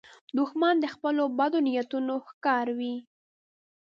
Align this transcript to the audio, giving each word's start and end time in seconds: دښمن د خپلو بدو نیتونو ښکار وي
دښمن 0.37 0.75
د 0.79 0.85
خپلو 0.93 1.23
بدو 1.39 1.59
نیتونو 1.67 2.13
ښکار 2.27 2.67
وي 2.77 2.95